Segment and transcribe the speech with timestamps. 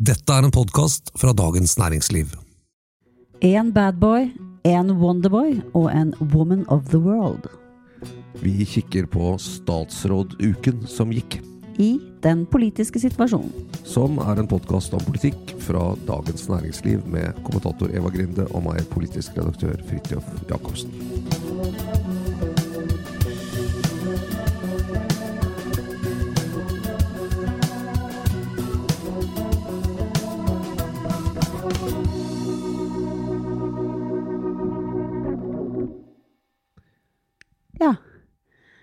[0.00, 2.30] Dette er en podkast fra Dagens Næringsliv.
[3.44, 4.30] En badboy,
[4.64, 7.44] en wonderboy og en woman of the world.
[8.40, 11.42] Vi kikker på statsråduken som gikk,
[11.76, 13.52] I den politiske situasjonen.
[13.84, 18.80] som er en podkast om politikk fra Dagens Næringsliv med kommentator Eva Grinde og meg,
[18.88, 21.99] politisk redaktør Fridtjof Jacobsen.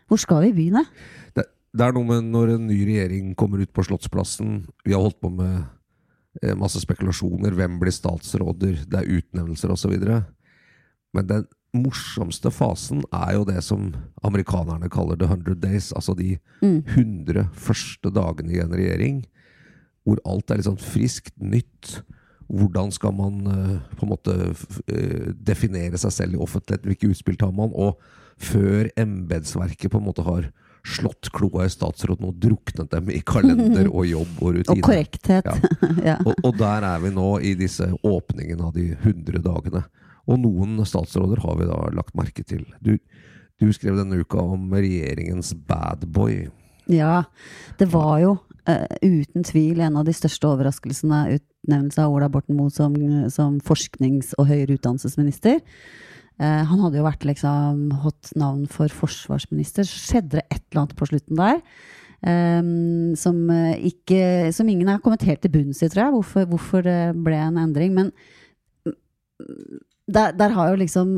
[0.07, 0.85] Hvor skal vi begynne?
[1.35, 1.43] Det,
[1.75, 5.19] det er noe med når en ny regjering kommer ut på Slottsplassen Vi har holdt
[5.23, 5.65] på med
[6.41, 7.55] eh, masse spekulasjoner.
[7.57, 8.83] Hvem blir statsråder?
[8.87, 9.95] Det er utnevnelser osv.
[11.15, 11.47] Men den
[11.77, 13.89] morsomste fasen er jo det som
[14.25, 15.91] amerikanerne kaller the hundred days.
[15.93, 16.79] Altså de Mm.
[16.87, 19.25] 100 første dagene i en regjering.
[20.07, 21.99] Hvor alt er litt sånn friskt, nytt.
[22.47, 24.33] Hvordan skal man eh, på en måte
[24.87, 26.87] eh, definere seg selv i offentligheten?
[26.87, 27.75] Hvilke utspill tar man?
[27.75, 27.99] Og
[28.37, 30.49] før embetsverket på en måte har
[30.87, 34.77] slått kloa i statsråden og druknet dem i kalender og jobb og rutine.
[34.77, 35.49] Og korrekthet.
[36.07, 36.17] Ja.
[36.23, 39.83] Og, og der er vi nå i disse åpningene av de 100 dagene.
[40.27, 42.63] Og noen statsråder har vi da lagt merke til.
[42.83, 42.95] Du,
[43.59, 46.45] du skrev denne uka om regjeringens bad boy.
[46.91, 47.25] Ja,
[47.79, 48.35] det var jo
[48.69, 52.95] uh, uten tvil en av de største overraskelsene utnevnelse av Ola Borten Moe som,
[53.33, 55.59] som forsknings- og høyere utdannelsesminister.
[56.37, 59.87] Eh, han hadde jo vært liksom hot navn for forsvarsminister.
[59.89, 61.61] Skjedde det et eller annet på slutten der.
[62.25, 66.47] um, som, eh, ikke, som ingen har kommet helt til bunns i, tror jeg, hvorfor,
[66.49, 67.93] hvorfor det ble en endring.
[67.93, 68.09] Men
[70.07, 71.09] der, der har jo liksom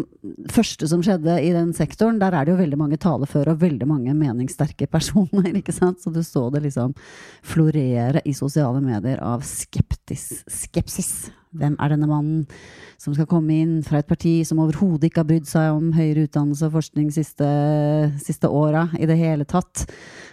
[0.50, 3.88] første som skjedde i den sektoren, der er det jo veldig mange taleføre og veldig
[3.88, 6.02] mange meningssterke personer, ikke sant?
[6.02, 6.96] Så du så det liksom
[7.46, 11.30] florere i sosiale medier av skeptis, skepsis.
[11.58, 12.44] Hvem er denne mannen
[13.02, 16.28] som skal komme inn fra et parti som overhodet ikke har brydd seg om høyere
[16.28, 17.48] utdannelse og forskning siste,
[18.22, 19.88] siste åra i det hele tatt?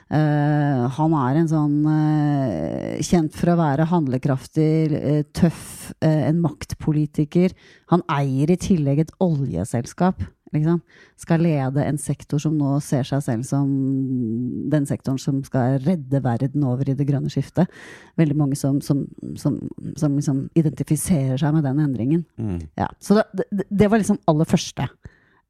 [0.06, 7.56] Uh, han er en sånn uh, kjent for å være handlekraftig, uh, tøff, en maktpolitiker.
[7.94, 10.20] Han eier i tillegg et oljeselskap.
[10.56, 10.80] Liksom.
[11.20, 13.70] Skal lede en sektor som nå ser seg selv som
[14.72, 17.70] den sektoren som skal redde verden over i det grønne skiftet.
[18.20, 19.04] Veldig mange som, som,
[19.40, 19.58] som,
[19.98, 22.24] som liksom identifiserer seg med den endringen.
[22.78, 22.90] Ja.
[23.00, 24.88] Så det, det, var liksom aller første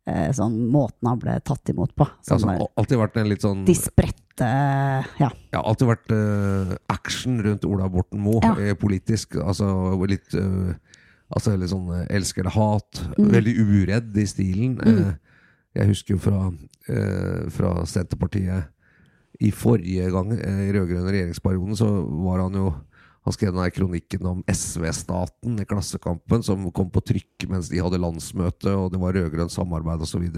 [0.07, 2.07] eh, sånn måten han ble tatt imot på.
[2.27, 5.31] Ja, altså, alltid vært en litt sånn de spredte Ja.
[5.55, 8.75] ja, alltid vært uh, action rundt Ola Borten Moe Ja.
[8.77, 9.39] politisk.
[9.41, 9.69] Altså
[10.05, 10.75] litt eh,
[11.35, 13.03] Altså litt sånn eh, elsk eller hat.
[13.17, 13.31] Mm.
[13.35, 14.77] Veldig uredd i stilen.
[14.87, 15.15] Eh,
[15.77, 16.51] jeg husker jo fra,
[16.89, 18.73] eh, fra Senterpartiet
[19.45, 21.89] i forrige gang i rød-grønn regjeringsperioden, så
[22.25, 22.71] var han jo
[23.27, 27.99] han skrev den kronikken om SV-staten i Klassekampen, som kom på trykk mens de hadde
[27.99, 30.29] landsmøte, og det var rød-grønt samarbeid osv.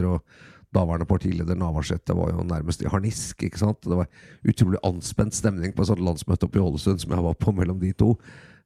[0.73, 3.43] Daværende partileder Navarsete var jo nærmest i harnisk.
[3.45, 3.85] ikke sant?
[3.85, 4.09] Det var
[4.41, 7.79] utrolig anspent stemning på et sånt landsmøte oppe i Ålesund som jeg var på mellom
[7.81, 8.15] de to.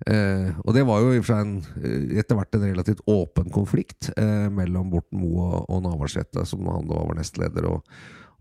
[0.07, 1.53] Eh, og det var jo i og for seg en,
[1.83, 6.67] eh, etter hvert en relativt åpen konflikt eh, mellom Borten Moe og, og Navarsete, som
[6.67, 7.69] han da var nestleder.
[7.71, 7.87] og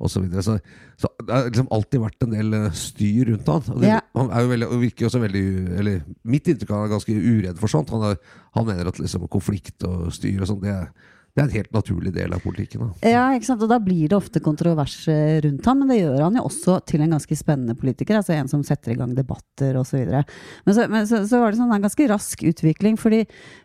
[0.02, 0.42] og så, videre.
[0.42, 0.56] så,
[0.98, 3.68] så det har liksom alltid vært en del eh, styr rundt han.
[3.70, 4.00] Og det, Ja.
[4.18, 5.44] Han er jo veldig, virker jo også veldig
[5.78, 7.92] Eller mitt inntrykk er han er ganske uredd for sånt.
[7.94, 8.18] Han, er,
[8.58, 10.90] han mener at liksom konflikt og styr og sånn, det, er-
[11.32, 12.82] det er en helt naturlig del av politikken.
[12.84, 13.08] Da.
[13.08, 13.62] Ja, ikke sant?
[13.64, 16.74] og da blir det ofte kontrovers eh, rundt ham, men det gjør han jo også
[16.90, 18.18] til en ganske spennende politiker.
[18.20, 20.02] Altså en som setter i gang debatter osv.
[20.12, 23.22] Men, så, men så, så var det sånn en ganske rask utvikling, fordi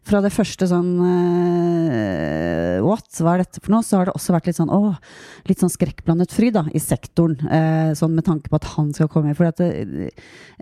[0.07, 3.83] fra det første sånn uh, What, hva er dette for noe?
[3.83, 4.95] Så har det også vært litt sånn åh,
[5.51, 7.35] litt sånn skrekkblandet fryd da, i sektoren.
[7.51, 9.35] Uh, sånn med tanke på at han skal komme.
[9.35, 10.13] For det,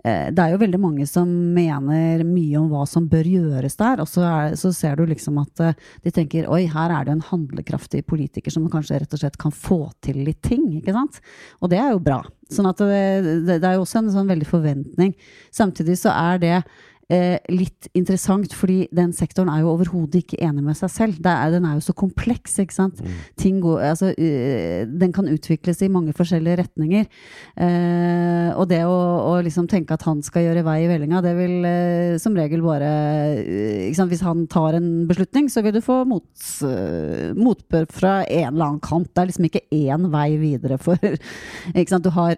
[0.01, 4.01] uh, det er jo veldig mange som mener mye om hva som bør gjøres der,
[4.01, 5.67] og så, er, så ser du liksom at
[6.01, 9.51] de tenker oi, her er det en handlekraftig politiker som kanskje rett og slett kan
[9.51, 11.19] få til litt ting, ikke sant?
[11.59, 12.21] Og det er jo bra.
[12.53, 15.15] Sånn at det, det, det er jo også en sånn veldig forventning.
[15.53, 16.55] Samtidig så er det
[17.13, 21.19] eh, litt interessant, fordi den sektoren er jo overhodet ikke enig med seg selv.
[21.23, 23.01] Det er, den er jo så kompleks, ikke sant.
[23.39, 27.07] Ting går, altså, uh, den kan utvikles i mange forskjellige retninger.
[27.55, 28.95] Eh, og det å,
[29.29, 32.63] å liksom tenke at han skal gjøre vei i vellinga, det vil eh, som regel
[32.65, 32.89] bare?
[33.95, 36.27] Hvis han tar en beslutning, så vil du få mot,
[37.35, 39.11] motbør fra en eller annen kant.
[39.11, 40.99] Det er liksom ikke én vei videre for?
[42.05, 42.35] Du har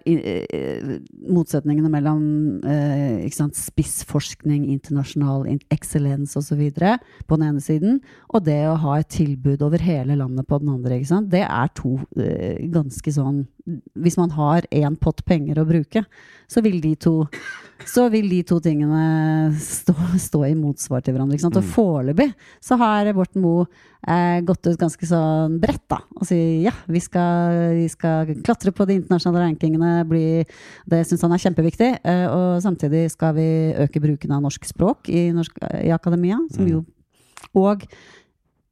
[1.34, 2.22] motsetningene mellom
[2.68, 3.26] eh,
[4.58, 6.72] spissforskning, internasjonal eksellens osv.
[7.28, 10.70] på den ene siden, og det å ha et tilbud over hele landet på den
[10.70, 11.00] andre.
[11.30, 13.48] Det er to eh, ganske sånn
[14.00, 16.06] hvis man har én pott penger å bruke,
[16.48, 17.28] så vil de to
[17.86, 21.38] så vil de to tingene stå, stå i motsvar til hverandre.
[21.40, 21.56] Sant?
[21.60, 21.70] Og Mm.
[21.76, 22.34] foreløpig
[22.64, 23.68] så har Borten Moe
[24.08, 26.00] eh, gått ut ganske sånn bredt, da.
[26.18, 29.92] Og sier ja, vi skal, vi skal klatre på de internasjonale rankingene.
[30.10, 30.44] Bli,
[30.90, 31.92] det syns han er kjempeviktig.
[32.04, 33.48] Eh, og samtidig skal vi
[33.86, 36.40] øke bruken av norsk språk i, norsk, i akademia.
[36.50, 36.72] Som Mm.
[36.72, 36.86] jo,
[37.54, 37.86] og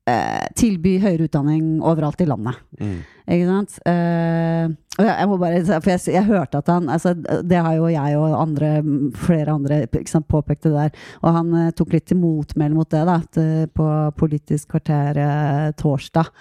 [0.10, 2.60] eh, tilby høyere utdanning overalt i landet.
[2.80, 2.98] Mm.
[3.36, 3.78] Ikke sant?
[3.90, 4.66] Eh,
[4.96, 8.20] og jeg, må bare For jeg, jeg hørte at han altså, Det har jo jeg
[8.20, 8.70] og andre,
[9.18, 10.94] flere andre ikke sant, påpekte der.
[11.24, 15.22] Og han eh, tok litt til motmæle mot det da, at, eh, på Politisk kvarter
[15.22, 16.32] eh, torsdag.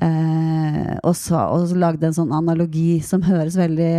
[0.00, 3.94] Eh, og, så, og så lagde en sånn analogi som høres veldig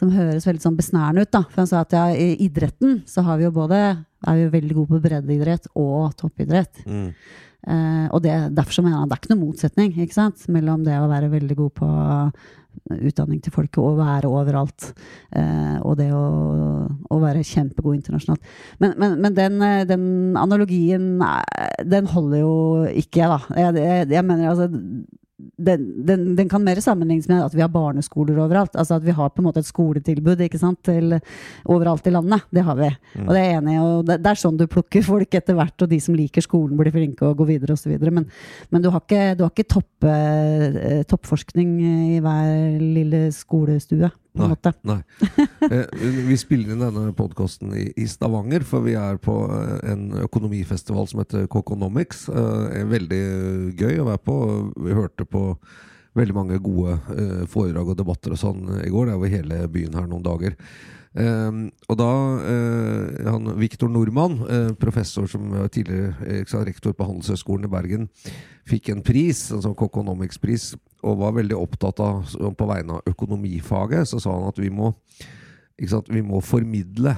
[0.00, 1.32] som høres veldig sånn besnærende ut.
[1.34, 3.80] da For han sa at ja, i idretten så har vi jo både
[4.28, 6.82] er jo veldig gode på breddeidrett og toppidrett.
[6.86, 7.10] Mm.
[7.60, 10.46] Eh, og det, derfor så mener jeg det er ikke noen motsetning ikke sant?
[10.48, 11.90] mellom det å være veldig god på
[12.90, 14.86] utdanning til folket og være overalt,
[15.36, 16.24] eh, og det å,
[16.88, 18.52] å være kjempegod internasjonalt.
[18.82, 20.04] Men, men, men den, eh, den
[20.38, 21.10] analogien,
[21.84, 22.54] den holder jo
[23.02, 23.40] ikke, da.
[23.58, 24.70] Jeg, jeg, jeg mener altså
[25.56, 28.76] den, den, den kan mer sammenlignes med at vi har barneskoler overalt.
[28.78, 31.16] Altså at vi har på en måte et skoletilbud ikke sant, til
[31.70, 32.46] overalt i landet.
[32.54, 32.90] Det har vi.
[33.26, 33.76] Og det er enig.
[33.82, 36.78] Og det, det er sånn du plukker folk etter hvert, og de som liker skolen,
[36.78, 37.96] blir flinke og går videre osv.
[38.10, 38.28] Men,
[38.70, 44.44] men du har ikke, du har ikke topp, eh, toppforskning i hver lille skolestue, på
[44.44, 44.72] en måte.
[44.86, 45.00] Nei.
[45.70, 45.86] Eh,
[46.26, 51.22] vi spiller inn denne podkasten i, Stavanger, for vi er på eh, en økonomifestival som
[51.22, 52.28] heter Coconomics.
[52.32, 53.22] Eh, veldig
[53.78, 54.36] gøy å være på.
[54.86, 55.44] Vi hørte på
[56.18, 56.96] veldig mange gode
[57.52, 59.06] foredrag og debatter og sånn i går.
[59.06, 60.56] Det er jo hele byen her noen dager.
[61.18, 61.56] Eh,
[61.90, 62.10] og da
[62.46, 68.08] eh, han Viktor Nordmann, eh, professor som var tidligere eh, rektor på Handelshøyskolen i Bergen,
[68.70, 74.06] fikk en pris, en sånn Coconomics-pris, og var veldig opptatt av, på vegne av økonomifaget,
[74.10, 74.92] så sa han at vi må,
[75.88, 77.16] sant, vi må formidle.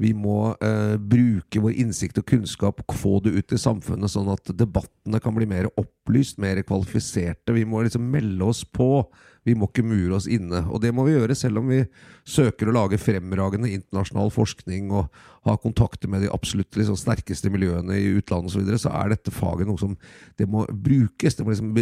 [0.00, 4.52] Vi må eh, bruke vår innsikt og kunnskap få det ut i samfunnet, sånn at
[4.56, 7.52] debattene kan bli mer opplyst, mer kvalifiserte.
[7.52, 9.04] Vi må liksom melde oss på.
[9.42, 10.60] Vi må ikke mure oss inne.
[10.70, 11.80] Og det må vi gjøre selv om vi
[12.28, 15.08] søker å lage fremragende internasjonal forskning og
[15.48, 19.10] har kontakter med de absolutt liksom, sterkeste miljøene i utlandet osv., så, videre, så er
[19.10, 19.96] dette faget noe som
[20.38, 21.34] det må brukes.
[21.38, 21.72] Det må liksom,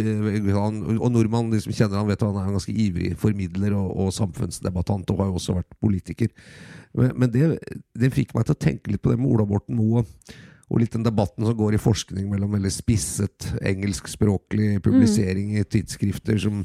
[0.97, 4.15] og nordmannen, de som kjenner han vet han er en ganske ivrig formidler og, og
[4.17, 6.33] samfunnsdebattant, og har jo også vært politiker.
[6.97, 7.51] Men, men det,
[7.93, 10.01] det fikk meg til å tenke litt på det med Ola Borten Moe.
[10.71, 16.39] Og litt den debatten som går i forskning mellom veldig spisset engelskspråklig publisering i tidsskrifter
[16.39, 16.61] som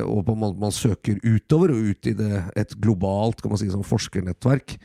[0.00, 3.60] og på en måte man søker utover og ut i det, et globalt kan man
[3.60, 4.78] si, sånn forskernettverk.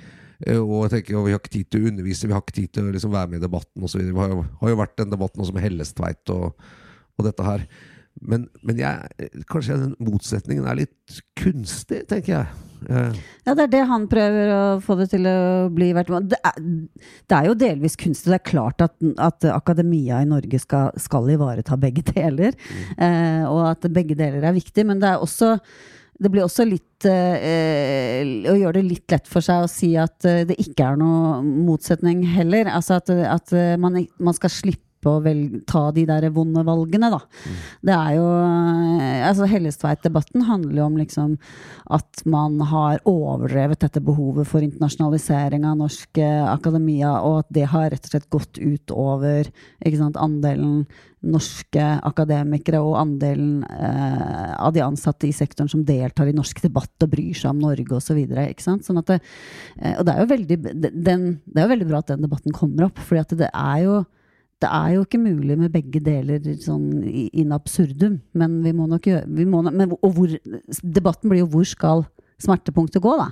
[0.45, 2.57] Eh, Og jeg tenker, og Vi har ikke tid til å undervise, vi har ikke
[2.59, 4.01] tid til å liksom være med i debatten osv.
[4.03, 6.53] Det har, jo- har jo vært den debatten også med Hellestveit og,
[7.17, 7.65] og dette her.
[8.21, 12.47] Men, men jeg, kanskje den motsetningen er litt kunstig, tenker jeg.
[12.89, 15.37] Ja, det er det han prøver å få det til å
[15.73, 15.91] bli.
[15.93, 16.59] Det er,
[17.29, 18.31] det er jo delvis kunstig.
[18.33, 22.55] Det er klart at, at akademia i Norge skal, skal ivareta begge deler.
[22.97, 24.87] Eh, og at begge deler er viktig.
[24.87, 25.57] Men det er også
[26.23, 30.25] det blir også litt eh, Å gjøre det litt lett for seg å si at
[30.29, 32.69] eh, det ikke er noe motsetning heller.
[32.71, 37.09] Altså at, at eh, man, man skal slippe å velge, ta de der vonde valgene,
[37.13, 37.19] da.
[37.83, 41.37] Det er jo eh, altså Hellestveit-debatten handler jo om liksom
[41.93, 47.69] at man har overdrevet dette behovet for internasjonalisering av norsk eh, akademia, og at det
[47.73, 49.49] har rett og slett gått ut over
[49.93, 50.85] sant, andelen
[51.23, 57.05] norske akademikere og andelen eh, av de ansatte i sektoren som deltar i norsk debatt
[57.05, 58.19] og bryr seg om Norge osv.
[58.63, 59.19] Sånn at det,
[59.79, 60.57] eh, og det er, jo veldig,
[60.91, 64.01] den, det er jo veldig bra at den debatten kommer opp, for det er jo
[64.63, 68.87] det er jo ikke mulig med begge deler sånn i- in absurdum, men vi må
[68.87, 70.33] nok gjøre vi må, men, Og hvor,
[70.81, 72.05] debatten blir jo hvor skal
[72.39, 73.29] smertepunktet gå, da?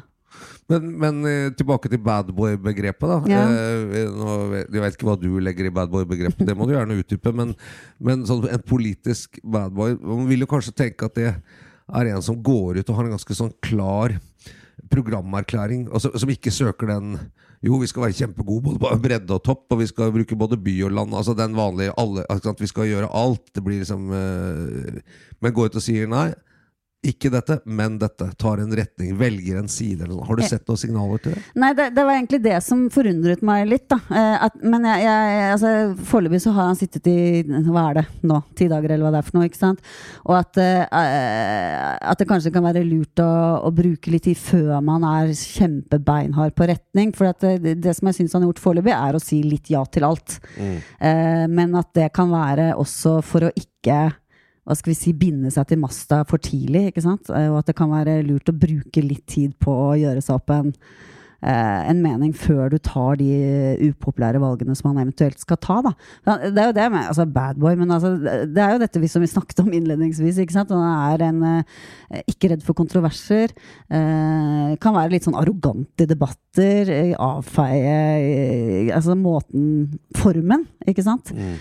[0.72, 3.08] Men, men eh, tilbake til badboy-begrepet.
[3.10, 3.42] da Ja.
[3.52, 4.36] Eh, nå,
[4.72, 7.34] Jeg vet ikke hva du legger i badboy-begrepet, det må du gjerne utdype.
[7.36, 7.56] Men,
[8.00, 12.38] men sånn, en politisk badboy Man vil jo kanskje tenke at det er en som
[12.42, 14.16] går ut og har en ganske sånn klar
[14.92, 17.20] programerklæring, og så- som ikke søker den
[17.62, 20.58] Jo, vi skal være kjempegode både på bredde og topp, og vi skal bruke både
[20.58, 21.14] by og land.
[21.14, 22.26] Altså den vanlige alle.
[22.58, 23.44] Vi skal gjøre alt.
[23.54, 25.02] Det blir liksom eh,
[25.42, 26.32] Men går ut og sier nei.
[27.02, 28.28] Ikke dette, men dette.
[28.38, 30.04] Tar en retning, velger en side.
[30.04, 30.26] Eller noe.
[30.28, 31.42] Har du sett noen signaler til det?
[31.58, 33.98] Nei, det, det var egentlig det som forundret meg litt, da.
[34.06, 35.72] Eh, at, men jeg, jeg, altså,
[36.12, 37.18] foreløpig så har han sittet i
[37.66, 39.82] hva er det nå, ti dager eller hva det er for noe, ikke sant.
[40.30, 43.32] Og at, uh, at det kanskje kan være lurt å,
[43.66, 47.18] å bruke litt tid før man er kjempebeinhard på retning.
[47.18, 49.74] For at det, det som jeg syns han har gjort foreløpig, er å si litt
[49.74, 50.38] ja til alt.
[50.62, 54.04] Eh, men at det kan være også for å ikke
[54.72, 56.88] hva skal vi si, binde seg til masta for tidlig.
[56.90, 57.28] ikke sant?
[57.28, 60.54] Og at det kan være lurt å bruke litt tid på å gjøre seg opp
[60.56, 61.11] en Eh,
[61.42, 63.30] en mening før du tar de
[63.90, 65.80] upopulære valgene som han eventuelt skal ta.
[65.88, 65.94] Da.
[66.44, 69.10] Det er jo det med altså bad boy, men altså, det er jo dette vi
[69.12, 70.42] som vi snakket om innledningsvis.
[70.44, 70.74] ikke sant?
[70.76, 73.56] Han er en, eh, ikke redd for kontroverser.
[73.90, 76.92] Eh, kan være litt sånn arrogant i debatter.
[77.18, 81.32] Avfeie altså måten Formen, ikke sant?
[81.32, 81.56] Mm.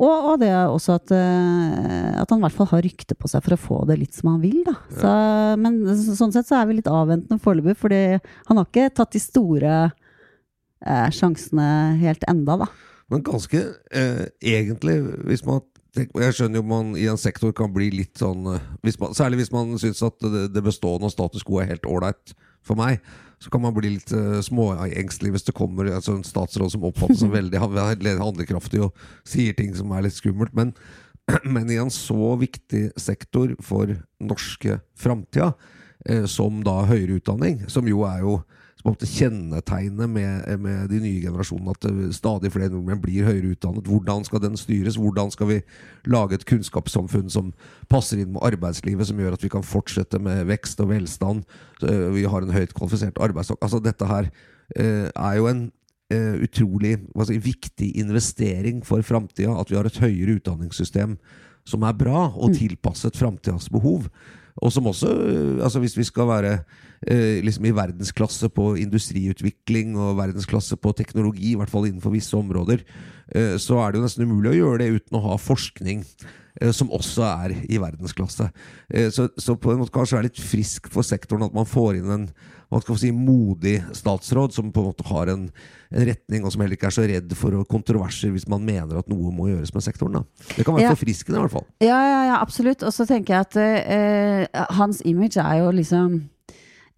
[0.00, 3.44] og, og, det er også at, at han i hvert fall har rykte på seg
[3.44, 4.60] for å få det litt som han vil.
[4.66, 4.74] Da.
[4.96, 5.12] Så,
[5.60, 5.80] men
[6.16, 9.74] sånn sett så er vi litt avventende foreløpig, fordi han har ikke tatt de store
[9.88, 11.66] eh, sjansene
[12.00, 12.70] helt enda, da.
[13.10, 15.64] Men ganske eh, egentlig, hvis man
[15.98, 19.42] jeg skjønner jo man i en sektor kan bli litt sånn eh, hvis man, Særlig
[19.42, 22.34] hvis man syns at det, det bestående av status quo er helt ålreit
[22.66, 23.00] for meg.
[23.40, 27.20] Så kan man bli litt uh, småengstelig hvis det kommer altså en statsråd som oppfattes
[27.24, 30.52] som veldig handlekraftig og sier ting som er litt skummelt.
[30.56, 30.74] Men,
[31.54, 35.54] men i en så viktig sektor for norske framtida,
[36.30, 38.38] som da høyere utdanning, som jo er jo
[38.80, 43.88] som kjennetegnet med, med, de nye generasjonene, at eh, stadig flere nordmenn blir høyere utdannet.
[43.88, 44.96] Hvordan skal den styres?
[45.00, 45.58] Hvordan skal vi
[46.08, 47.52] lage et kunnskapssamfunn som
[47.92, 51.44] passer inn med arbeidslivet, som gjør at vi kan fortsette med vekst og velstand?
[51.84, 53.60] Eh, vi har en høyt kvalifisert arbeidsstokk.
[53.60, 54.32] Altså, dette her
[54.70, 55.64] er jo en
[56.46, 56.92] utrolig
[57.26, 59.56] si, viktig investering for framtida.
[59.58, 61.16] At vi har et høyere utdanningssystem
[61.66, 62.54] som er bra og mm.
[62.58, 64.06] tilpasset framtidas behov.
[64.60, 66.52] Og som også, eh, altså hvis vi skal være
[67.08, 72.36] eh, liksom i verdensklasse på industriutvikling og verdensklasse på teknologi, i hvert fall innenfor visse
[72.36, 72.84] områder,
[73.34, 76.04] eh, så er det jo nesten umulig å gjøre det uten å ha forskning
[76.76, 78.50] som også er i verdensklasse.
[78.92, 81.68] Eh, så, så, på en måte kanskje er det litt frisk for sektoren at man
[81.68, 82.30] får inn en
[82.70, 85.48] hva skal man si, modig statsråd som på en måte har en,
[85.90, 89.08] en, retning, og som heller ikke er så redd for kontroverser hvis man mener at
[89.10, 90.20] noe må gjøres med sektoren.
[90.20, 90.52] Da.
[90.54, 90.92] Det kan være ja.
[90.94, 91.66] forfriskende, i hvert fall.
[91.82, 92.84] Ja, ja, ja absolutt.
[92.86, 96.20] Og så tenker jeg at uh, hans image er jo liksom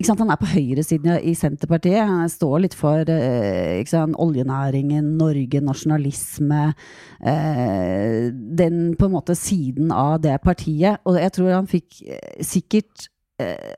[0.09, 2.03] han er på høyresiden i Senterpartiet.
[2.09, 6.73] Han står litt for eh, sant, oljenæringen, Norge, nasjonalisme.
[7.21, 11.03] Eh, den på en måte siden av det partiet.
[11.07, 13.09] Og jeg tror han fikk eh, sikkert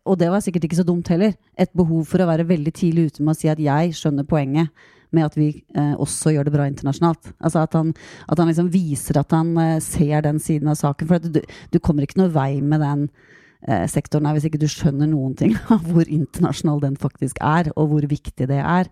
[0.04, 3.07] og det var sikkert ikke så dumt heller, et behov for å være veldig tidlig
[3.07, 4.69] ute med å si at jeg skjønner poenget
[5.14, 7.31] med at vi også gjør det bra internasjonalt.
[7.38, 7.95] Altså at han,
[8.28, 11.09] at han liksom viser at han ser den siden av saken.
[11.09, 13.07] For du, du, kommer ikke noe vei med den
[13.88, 17.92] sektoren er hvis ikke du skjønner noen ting av hvor internasjonal den faktisk er, og
[17.92, 18.90] hvor viktig det er.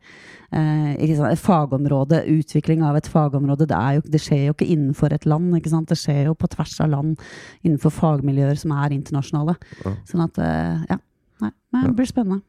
[0.52, 5.24] Eh, et fagområde, Utvikling av et fagområde, det, jo, det, skjer jo ikke innenfor et
[5.26, 5.54] land.
[5.88, 7.16] Det skjer jo på tvers av land,
[7.62, 9.56] innenfor fagmiljøer som er internasjonale.
[9.84, 9.94] Ja.
[10.08, 11.00] Sånn at, eh, ja.
[11.42, 12.42] Nei, det blir spennende.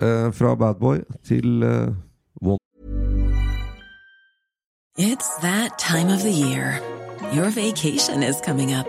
[0.00, 1.92] Eh, fra Badboy til uh,
[2.40, 2.58] One.
[4.96, 6.80] It's that time of the year.
[7.32, 8.88] Your vacation is coming up.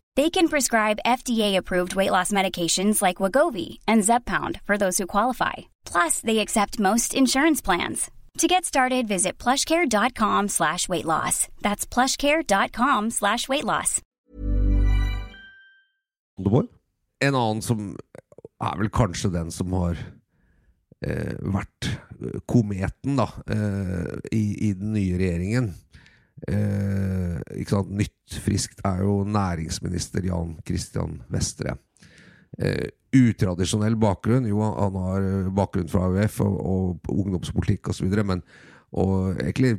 [0.17, 5.71] They can prescribe FDA-approved weight loss medications like Wagovi and Zepbound for those who qualify.
[5.85, 8.11] Plus, they accept most insurance plans.
[8.39, 11.47] To get started, visit plushcare.com slash weight loss.
[11.61, 14.01] That's plushcare.com slash weight loss.
[17.21, 17.95] En annen som
[18.61, 19.99] er vel kanskje den som har
[21.05, 21.91] eh, vært
[22.49, 25.73] kometen da, eh, i, i den nye regjeringen.
[26.47, 27.37] Eh?
[27.91, 31.77] Nytt, friskt er jo næringsminister Jan Christian Vestre.
[32.57, 34.47] Eh, utradisjonell bakgrunn.
[34.49, 38.43] Jo, han har bakgrunn fra AUF og, og ungdomspolitikk osv., men
[38.91, 39.77] og egentlig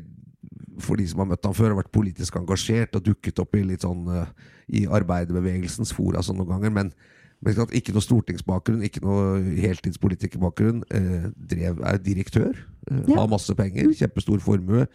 [0.81, 3.65] for de som har møtt ham før, har vært politisk engasjert og dukket opp i
[3.67, 4.31] litt sånn eh,
[4.73, 6.73] i arbeiderbevegelsens fora sånn noen ganger.
[6.79, 6.95] men
[7.43, 10.85] men ikke ikke noe stortingsbakgrunn, ikke noe heltidspolitikerbakgrunn.
[10.95, 12.55] Eh, drev, er direktør,
[12.87, 13.17] eh, Ja.
[13.17, 14.87] har masse penger, kjempestor formue.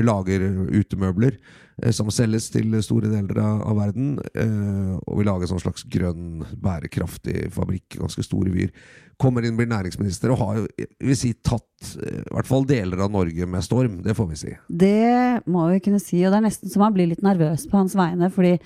[0.00, 0.40] Lager
[0.72, 1.34] utemøbler
[1.82, 4.14] eh, som selges til store deler av, verden.
[4.32, 7.98] Eh, og vil lage en sånn slags grønn, bærekraftig fabrikk.
[8.00, 8.72] Ganske store vyer.
[9.20, 13.12] Kommer inn, blir næringsminister og har vil si, tatt eh, i hvert fall deler av
[13.12, 14.00] Norge med storm.
[14.06, 14.56] Det får vi si.
[14.80, 17.82] Det må vi kunne si, og det er nesten så man blir litt nervøs på
[17.82, 18.32] hans vegne.
[18.32, 18.56] fordi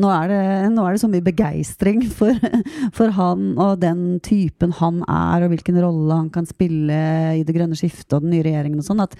[0.00, 2.32] nå er det, nå er det så mye begeistring for,
[2.96, 7.00] for han og den typen han er, og hvilken rolle han kan spille
[7.36, 9.18] i det grønne skiftet og den nye regjeringen og sånn, at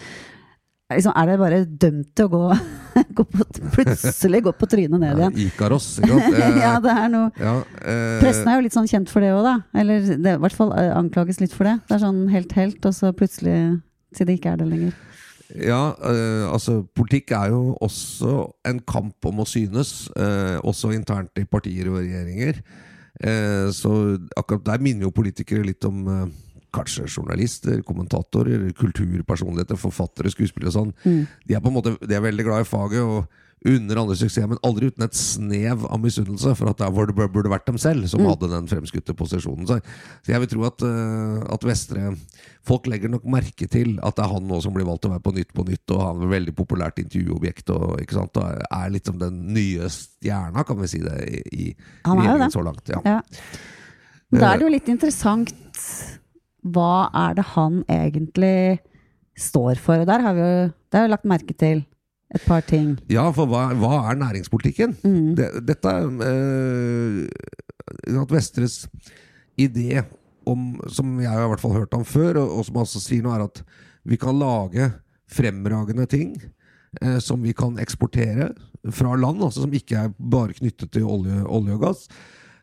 [0.98, 2.42] liksom, er det bare dømt til å gå,
[3.18, 5.38] gå på, plutselig gå på trynet ned igjen.
[5.46, 6.38] Ikaros, ikke sant?
[6.40, 9.34] Eh, ja, det er noe ja, eh, Pressen er jo litt sånn kjent for det
[9.34, 9.54] òg, da.
[9.82, 11.76] Eller det, i hvert fall eh, anklages litt for det.
[11.88, 13.56] Det er sånn helt helt, og så plutselig
[14.16, 14.98] til det ikke er det lenger.
[15.58, 21.38] Ja, eh, altså politikk er jo også en kamp om å synes, eh, også internt
[21.40, 22.60] i partier og regjeringer.
[23.20, 23.92] Eh, så
[24.38, 26.30] akkurat der minner jo politikere litt om
[26.74, 30.96] kanskje journalister, kommentatorer, kulturpersonligheter, forfattere, skuespillere og sånn.
[31.46, 33.28] De er på en måte de er veldig glad i faget og
[33.68, 37.16] unner andre suksess, men aldri uten et snev av misunnelse for at der hvor det
[37.18, 39.66] burde vært dem selv som hadde den fremskutte posisjonen.
[39.68, 39.76] Så,
[40.24, 42.14] så jeg vil tro at, uh, at Vestre
[42.68, 45.14] Folk legger nok merke til at det er han nå som blir valgt til å
[45.14, 48.64] være på Nytt på Nytt, og han er veldig populært intervjuobjekt og, ikke sant, og
[48.76, 52.64] er litt som den nye stjerna, kan vi si det, i, i er regjeringen så
[52.66, 52.92] langt.
[52.92, 53.00] Ja.
[53.08, 53.16] Ja.
[54.36, 55.54] Da er det jo litt interessant
[56.62, 58.80] hva er det han egentlig
[59.38, 60.02] står for?
[60.02, 61.84] Og der har vi jo, har vi lagt merke til
[62.30, 62.94] et par ting.
[63.10, 64.96] Ja, for hva, hva er næringspolitikken?
[65.02, 65.34] Mm.
[65.38, 65.94] Det, dette
[66.28, 68.84] eh, at Vestres
[69.58, 70.02] idé
[70.48, 73.24] om, som jeg har i hvert fall hørt om før, og, og som han sier
[73.24, 73.62] nå, er at
[74.08, 74.90] vi kan lage
[75.30, 76.34] fremragende ting
[77.02, 78.50] eh, som vi kan eksportere
[78.94, 82.06] fra land, altså som ikke er bare knyttet til olje, olje og gass.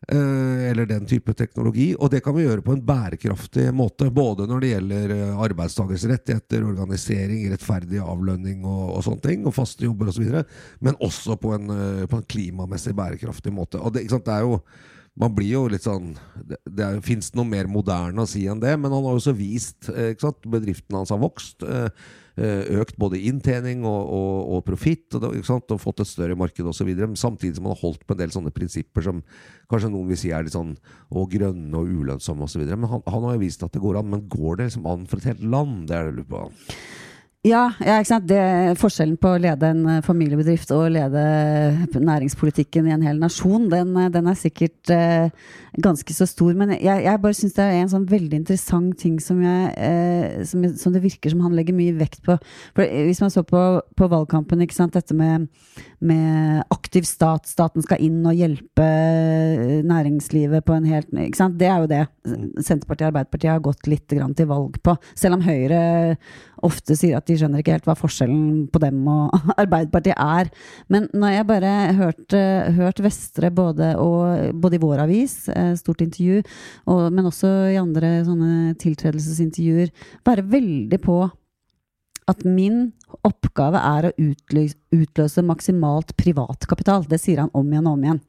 [0.08, 1.94] Eh, Eller den type teknologi.
[1.96, 4.10] Og det kan vi gjøre på en bærekraftig måte.
[4.14, 9.56] Både når det gjelder eh, arbeidstakers rettigheter, organisering, rettferdig avlønning og, og sånne ting, og
[9.58, 10.44] faste jobber osv.
[10.84, 13.82] Men også på en, eh, på en klimamessig bærekraftig måte.
[13.82, 14.62] Og det, sant, det er jo
[15.18, 16.12] man blir jo litt sånn
[16.46, 18.76] Det, det Fins noe mer moderne å si enn det?
[18.78, 19.90] Men han har jo også vist
[20.22, 21.66] sant, Bedriften hans har vokst.
[21.66, 21.90] eh,
[22.38, 26.92] Økt både inntjening og, og, og profitt, og, og fått et større marked osv.
[27.18, 29.24] Samtidig som han har holdt på en del sånne prinsipper som
[29.72, 30.76] kanskje noen vil si er litt sånn
[31.10, 32.68] og grønne og ulønnsomme osv.
[32.70, 34.14] Men han, han har jo vist at det går an.
[34.14, 35.88] Men går det liksom an for et helt land?
[35.90, 36.46] Det er det jeg lurer på.
[37.48, 38.26] Ja, ja, ikke sant?
[38.28, 38.40] Det,
[38.82, 41.22] forskjellen på å lede en eh, familiebedrift og lede
[41.94, 45.30] næringspolitikken i en hel nasjon, den, eh, den er sikkert eh,
[45.78, 46.56] ganske så stor.
[46.58, 50.42] Men jeg, jeg bare syns det er en sånn veldig interessant ting som, jeg, eh,
[50.50, 52.36] som, som det virker som han legger mye vekt på.
[52.76, 53.64] For eh, Hvis man så på,
[53.98, 54.98] på valgkampen, ikke sant?
[54.98, 55.48] dette med,
[56.00, 61.60] med aktiv stat, staten skal inn og hjelpe eh, næringslivet på en helt ikke sant?
[61.60, 62.04] Det er jo det
[62.66, 64.98] Senterpartiet og Arbeiderpartiet har gått litt til valg på.
[65.16, 65.82] Selv om Høyre
[66.66, 70.52] ofte sier at de skjønner ikke helt hva forskjellen på dem og Arbeiderpartiet er.
[70.94, 72.44] Men når jeg bare hørte
[72.78, 76.42] hørt Vestre både, og, både i vår avis, eh, stort intervju,
[76.90, 79.94] og, men også i andre sånne tiltredelsesintervjuer,
[80.28, 81.22] være veldig på
[82.28, 82.90] at min
[83.26, 87.06] oppgave er å utløse, utløse maksimalt privatkapital.
[87.10, 88.20] Det sier han om igjen og om igjen.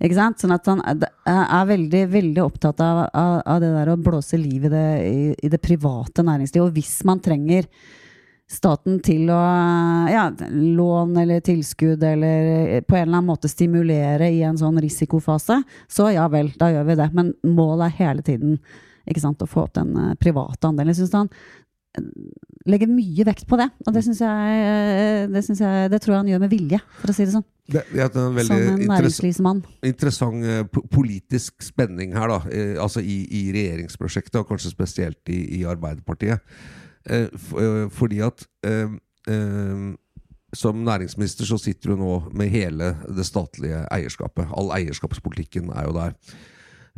[0.00, 0.42] Ikke sant?
[0.42, 4.66] Sånn at han er veldig, veldig opptatt av, av, av det der å blåse liv
[4.68, 6.66] i det, i, i det private næringslivet.
[6.66, 7.68] Og hvis man trenger
[8.50, 9.40] staten til å
[10.10, 15.62] ja, lån eller tilskudd eller på en eller annen måte stimulere i en sånn risikofase,
[15.88, 17.08] så ja vel, da gjør vi det.
[17.16, 18.58] Men målet er hele tiden
[19.20, 20.94] sant, å få opp den eh, private andelen.
[20.94, 21.63] Jeg synes han eh,
[22.66, 26.14] legger mye vekt på det, og det syns jeg, eh, det synes jeg Det tror
[26.14, 27.46] jeg han gjør med vilje, for å si det sånn.
[27.64, 29.60] Det, det er en veldig Som en næringslivsmann.
[29.88, 32.40] interessant eh, politisk spenning her, da.
[32.52, 36.40] Eh, altså i, i regjeringsprosjektet, og kanskje spesielt i, i Arbeiderpartiet.
[37.04, 37.28] Eh,
[37.92, 38.96] fordi at eh,
[40.54, 44.48] som næringsminister så sitter du nå med hele det statlige eierskapet.
[44.56, 46.18] All eierskapspolitikken er jo der.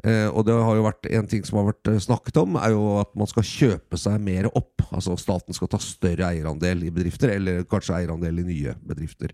[0.04, 2.74] Eh, og det har jo vært en ting som har vært eh, snakket om, er
[2.74, 4.84] jo at man skal kjøpe seg mer opp.
[4.90, 9.32] Altså staten skal ta større eierandel i bedrifter, eller kanskje eierandel i nye bedrifter.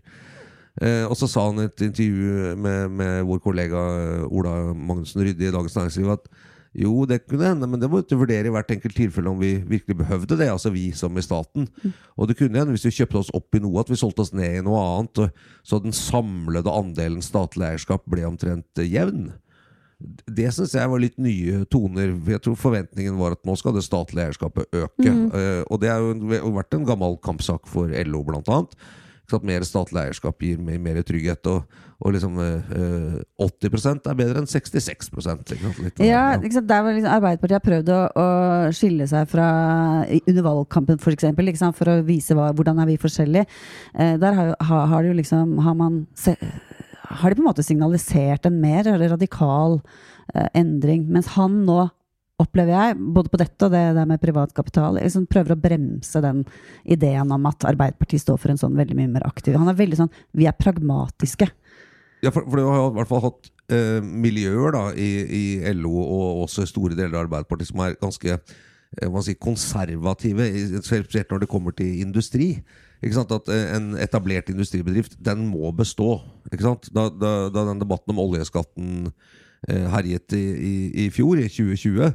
[0.81, 3.83] Eh, og så sa han i et intervju med, med vår kollega
[4.31, 6.31] Ola Magnussen Rydde i Dagens Næringsliv at
[6.73, 9.59] jo, det kunne hende, men det måtte du vurdere i hvert enkelt tilfelle om vi
[9.61, 10.47] virkelig behøvde det.
[10.49, 11.67] Altså vi som i staten.
[12.17, 14.33] Og det kunne hende hvis vi kjøpte oss opp i noe, at vi solgte oss
[14.33, 15.35] ned i noe annet.
[15.61, 19.29] Så den samlede andelen statlig eierskap ble omtrent jevn.
[20.03, 22.15] Det syns jeg var litt nye toner.
[22.33, 25.13] Jeg tror forventningen var at nå skal det statlige eierskapet øke.
[25.13, 28.77] Eh, og det har jo vært en gammel kampsak for LO, blant annet.
[29.33, 31.47] At mer statlig eierskap gir mer, mer trygghet.
[31.49, 31.63] Og,
[32.03, 35.53] og liksom uh, 80% er bedre enn 66 ikke sant?
[35.81, 36.67] Litt, Ja, sant?
[36.69, 38.27] Der var liksom Arbeiderpartiet har prøvd å, å
[38.75, 39.47] skille seg fra
[40.19, 43.47] under valgkampen, for eksempel, for å vise hva, hvordan er vi forskjellige.
[43.95, 46.35] Uh, der har, har, har liksom Har man se,
[47.19, 49.79] Har de på en måte signalisert en mer radikal
[50.33, 51.85] eh, endring, mens han nå
[52.41, 56.21] opplever jeg, både på dette og det der med privat kapital, liksom prøver å bremse
[56.23, 56.43] den
[56.83, 59.99] ideen om at Arbeiderpartiet står for en sånn veldig mye mer aktiv Han er veldig
[60.01, 61.47] sånn Vi er pragmatiske.
[62.23, 65.93] Ja, for, for du har i hvert fall hatt eh, miljøer da, i, i LO
[66.03, 70.49] og også store deler av Arbeiderpartiet som er ganske eh, si, konservative,
[70.81, 72.55] spesielt når det kommer til industri.
[73.03, 76.21] At eh, En etablert industribedrift den må bestå.
[76.51, 79.11] Da, da, da den debatten om oljeskatten
[79.67, 82.13] eh, herjet i, i, i fjor, i 2020, eh,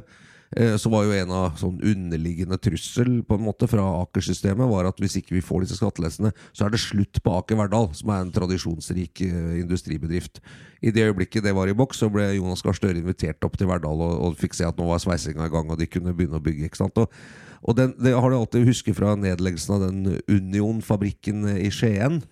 [0.49, 4.97] så var jo en av sånn underliggende trussel på en måte fra Aker-systemet var at
[4.97, 8.23] hvis ikke vi får disse skattelettelsene, så er det slutt på Aker Verdal, som er
[8.23, 10.41] en tradisjonsrik eh, industribedrift.
[10.81, 13.69] I det øyeblikket det var i boks, så ble Jonas Gahr Støre invitert opp til
[13.69, 16.41] Verdal og, og fikk se at nå var sveisinga i gang, og de kunne begynne
[16.41, 16.65] å bygge.
[16.65, 16.97] ikke sant?
[16.97, 17.13] Og,
[17.61, 22.23] og den, det har du alltid husket fra nedleggelsen av den Union-fabrikken i Skien.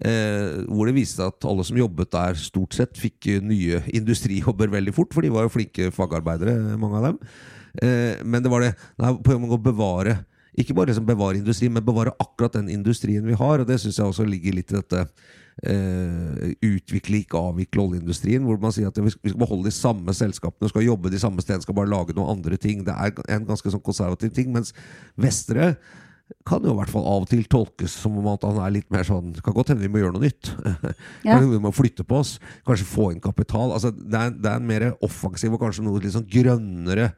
[0.00, 3.82] Eh, hvor det viste seg at alle som jobbet der, stort sett fikk eh, nye
[4.00, 7.18] industrijobber veldig fort, for de var jo flinke fagarbeidere, mange av dem.
[7.78, 10.16] Eh, men det var det nei, på en måte å bevare
[10.58, 13.62] Ikke bare liksom bevare industrien, men bevare akkurat den industrien vi har.
[13.62, 15.04] Og det syns jeg også ligger litt i dette
[15.62, 18.44] eh, utvikle, ikke avvikle oljeindustrien.
[18.44, 21.62] Hvor man sier at vi skal beholde de samme selskapene, skal jobbe de samme stedene,
[21.64, 22.82] skal bare lage noen andre ting.
[22.84, 24.50] Det er en ganske sånn konservativ ting.
[24.56, 24.74] Mens
[25.20, 25.76] Vestre
[26.46, 28.90] kan jo i hvert fall av og til tolkes som om at han er litt
[28.92, 30.52] mer sånn kan godt hende vi må gjøre noe nytt.
[31.26, 31.36] Ja.
[31.42, 32.38] Vi må flytte på oss.
[32.66, 33.74] Kanskje få inn kapital.
[33.74, 37.10] Altså, det, er, det er en mer offensiv og kanskje noe litt sånn grønnere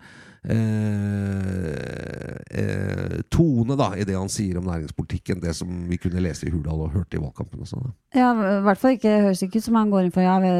[0.48, 6.48] eh, eh, tone da i det han sier om næringspolitikken, det som vi kunne lese
[6.48, 7.62] i Hurdal og hørte i valgkampen.
[7.62, 7.92] Og sånn.
[8.16, 10.52] Ja, i hvert fall ikke høres ikke ut som han går inn for ja, vi,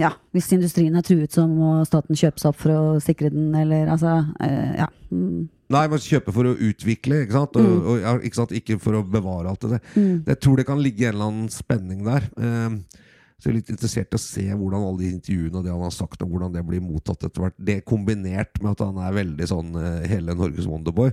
[0.00, 3.50] ja, hvis industrien er truet, så må staten kjøpe seg opp for å sikre den,
[3.58, 4.88] eller altså øh, Ja.
[5.12, 5.50] Mm.
[5.72, 7.56] Nei, man kjøper for å utvikle, ikke sant?
[7.56, 8.50] Og, og, ja, ikke, sant?
[8.56, 10.02] ikke for å bevare alt det der.
[10.28, 12.26] Jeg tror det kan ligge en eller annen spenning der.
[12.36, 13.00] Eh,
[13.42, 15.80] så jeg er litt interessert i å se hvordan alle de intervjuene og det han
[15.82, 17.56] har sagt om hvordan det blir mottatt etter hvert.
[17.58, 21.10] Det kombinert med at han er veldig sånn eh, hele Norges Wonderboy,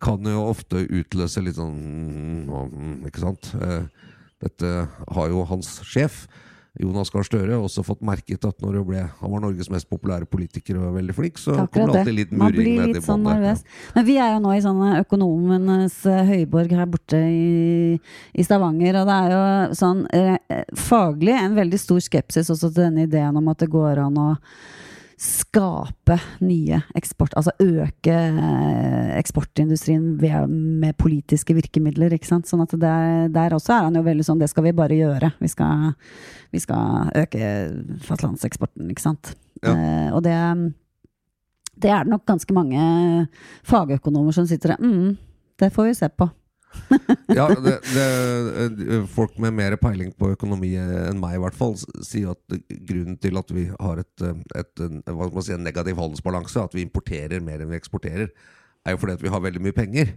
[0.00, 1.76] kan jo ofte utløse litt sånn
[2.48, 3.50] mm, Ikke sant?
[3.60, 3.84] Eh,
[4.40, 6.22] dette har jo hans sjef.
[6.80, 10.76] Jonas Gahr Støre også fått merket at når ble, han var Norges mest populære politiker
[10.76, 13.04] og var veldig flink, så Takk kommer det alltid litt murring blir ned litt i
[13.06, 13.64] sånn nervøs.
[13.96, 18.00] Men vi er jo nå i sånne økonomenes eh, høyborg her borte i,
[18.36, 19.44] i Stavanger, og det er jo
[19.80, 24.04] sånn eh, faglig en veldig stor skepsis også til denne ideen om at det går
[24.04, 24.28] an å
[25.16, 32.48] skape nye eksport, altså øke eh, eksportindustrien ved, med politiske virkemidler, ikke sant.
[32.50, 35.32] Sånn at der, der også er han jo veldig sånn, det skal vi bare gjøre.
[35.40, 35.94] Vi skal,
[36.52, 37.52] vi skal øke
[38.04, 39.32] fastlandseksporten, ikke sant.
[39.62, 39.72] Ja.
[39.72, 40.36] Eh, og det
[41.76, 42.80] det er det nok ganske mange
[43.68, 45.16] fagøkonomer som sitter der mm,
[45.60, 46.28] Det får vi se på.
[47.38, 52.34] ja, det, det, folk med mer peiling på økonomi enn meg i hvert fall sier
[52.34, 52.58] at
[52.88, 56.76] grunnen til at vi har et, et, hva skal man si, en negativ handelsbalanse, at
[56.76, 58.30] vi importerer mer enn vi eksporterer,
[58.86, 60.12] er jo fordi at vi har veldig mye penger.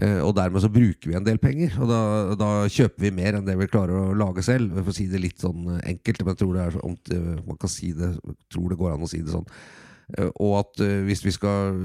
[0.00, 1.74] Eh, og dermed så bruker vi en del penger.
[1.76, 1.98] Og da,
[2.40, 4.78] da kjøper vi mer enn det vi klarer å lage selv.
[4.78, 6.96] For å si det litt sånn enkelt, men jeg tror det er om,
[7.50, 8.14] man kan si det,
[8.48, 9.44] tror det går an å si det sånn.
[10.16, 11.76] Eh, og at eh, hvis vi skal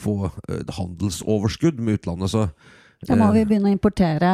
[0.00, 2.48] få eh, handelsoverskudd med utlandet, så
[3.08, 4.30] Da må eh, vi begynne å importere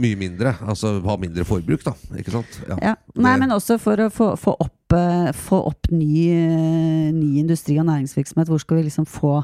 [0.00, 0.52] mye mindre.
[0.68, 1.94] Altså ha mindre forbruk, da.
[2.20, 2.58] Ikke sant?
[2.68, 2.94] ja.
[3.16, 7.78] Nei, men også for å få, få opp, eh, få opp ny, eh, ny industri
[7.80, 8.50] og næringsvirksomhet.
[8.52, 9.38] Hvor skal vi liksom få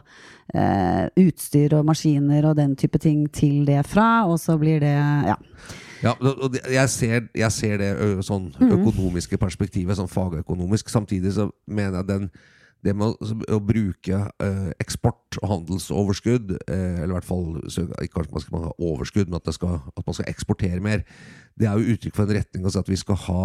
[0.52, 4.26] eh, utstyr og maskiner og den type ting til det fra?
[4.28, 4.94] Og så blir det
[5.32, 5.40] Ja.
[6.04, 7.88] Ja, og jeg ser, jeg ser det
[8.22, 10.90] sånn økonomiske perspektivet, sånn fagøkonomisk.
[10.92, 12.28] Samtidig så mener jeg den
[12.86, 17.86] det med å, å bruke eh, eksport og handelsoverskudd, eh, eller i hvert fall så,
[18.12, 21.04] kanskje man skal ha overskudd, men at, skal, at man skal eksportere mer,
[21.58, 23.44] det er jo uttrykk for en retning Altså at vi skal ha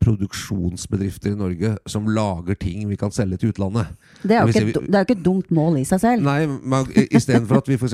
[0.00, 3.86] produksjonsbedrifter i Norge som lager ting vi kan selge til utlandet.
[4.22, 6.22] Det er jo ikke, vi- det er jo ikke et dumt mål i seg selv.
[6.24, 7.88] Nei, men istedenfor at vi for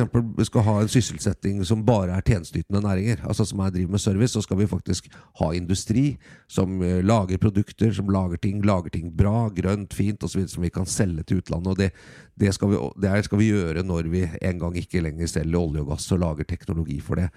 [0.44, 4.32] skal ha en sysselsetting som bare er tjenesteytende næringer, altså som er driver med service,
[4.32, 5.08] så skal vi faktisk
[5.40, 6.16] ha industri
[6.48, 10.70] som eh, lager produkter, som lager ting, lager ting bra, grønt, fint osv., som vi
[10.70, 11.66] kan selge til utlandet.
[11.66, 11.90] Og det,
[12.38, 15.80] det, skal vi, det skal vi gjøre når vi en gang ikke lenger selger olje
[15.82, 17.30] og gass og lager teknologi for det.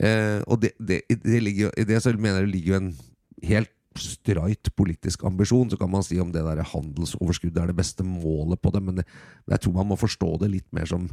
[0.00, 2.94] Eh, og det, det, det ligger, i det så mener jeg det ligger jo en
[3.44, 3.70] helt
[4.02, 5.70] streit politisk ambisjon.
[5.70, 9.00] Så kan man si om det der handelsoverskuddet er det beste målet på det, men
[9.00, 9.06] det,
[9.50, 11.08] jeg tror man må forstå det litt mer som,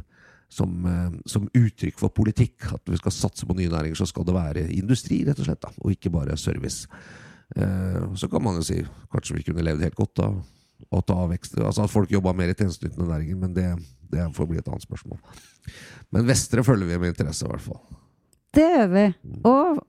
[0.52, 2.70] som, eh, som uttrykk for politikk.
[2.76, 5.62] At vi skal satse på nye næringer, så skal det være industri, rett og slett.
[5.64, 6.88] Da, og ikke bare service.
[7.56, 8.80] Eh, så kan man jo si
[9.12, 10.40] kanskje vi kunne levd helt godt av
[10.90, 11.58] å ta vekst.
[11.60, 13.68] Altså at folk jobba mer i tjenesteytende næringer, men det,
[14.12, 15.20] det får bli et annet spørsmål.
[16.14, 17.80] Men Vestre følger vi med interesse, i hvert fall.
[18.54, 19.06] Det gjør vi.
[19.50, 19.80] Og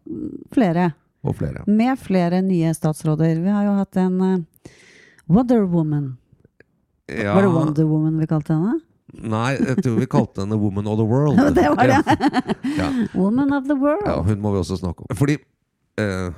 [0.55, 0.91] flere.
[1.25, 1.63] Og flere.
[1.67, 3.39] Med flere nye statsråder.
[3.41, 4.73] Vi har jo hatt en uh,
[5.31, 6.11] Wonder Woman.
[7.09, 8.79] Ja, Var det Wonder Woman vi kalte henne?
[9.15, 11.39] Nei, jeg tror vi kalte henne Woman of the World.
[11.57, 12.01] Det var det.
[12.79, 12.89] Ja.
[13.13, 14.03] Woman of the world.
[14.07, 15.15] Ja, hun må vi også snakke om.
[15.15, 15.37] Fordi
[16.01, 16.33] eh,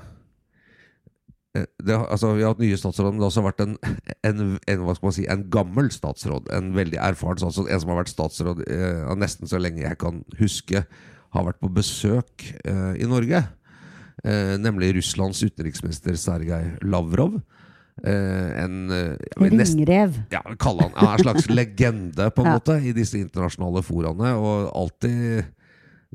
[1.56, 3.78] eh, det, altså, Vi har hatt nye statsråder, men det har også vært en,
[4.28, 6.52] en, en, hva skal man si, en gammel statsråd.
[6.54, 7.72] En veldig erfaren statsråd.
[7.72, 10.84] En som har vært statsråd eh, nesten så lenge jeg kan huske.
[11.36, 13.42] Har vært på besøk eh, i Norge.
[14.24, 17.40] Eh, nemlig Russlands utenriksminister Sergej Lavrov.
[18.04, 20.20] Eh, en eh, Ringrev.
[20.30, 22.58] ja, kalle han ja, en slags legende på en Ja.
[22.60, 24.34] måte i disse internasjonale foraene.
[24.38, 25.46] Og alltid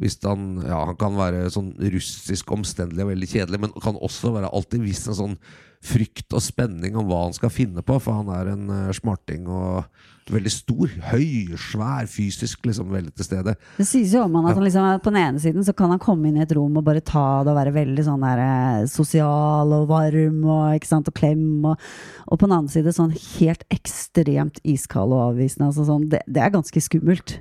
[0.02, 4.34] hvis han Ja, han kan være sånn russisk omstendelig og veldig kjedelig, men kan også
[4.34, 5.36] være alltid vist en sånn
[5.82, 9.48] frykt og spenning om hva han skal finne på, for han er en uh, smarting
[9.50, 9.82] og
[10.30, 10.92] veldig stor.
[11.10, 13.56] Høy, svær, fysisk liksom veldig til stede.
[13.78, 16.02] Det sies jo om han at han liksom, på den ene siden så kan han
[16.02, 18.86] komme inn i et rom og bare ta det og være veldig sånn der, eh,
[18.90, 21.64] sosial og varm og, ikke sant, og klem.
[21.66, 21.88] Og,
[22.28, 25.72] og på den andre side sånn helt ekstremt iskald og avvisende.
[25.72, 27.40] Altså sånn, det, det er ganske skummelt.